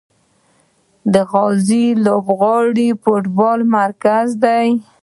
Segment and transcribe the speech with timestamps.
[1.13, 4.67] د غازي لوبغالی د فوټبال مرکز دی.